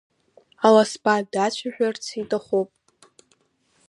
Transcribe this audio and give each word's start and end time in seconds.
Аласба 0.65 1.13
дацәажәарц 1.31 2.05
иҭахуп. 2.21 2.69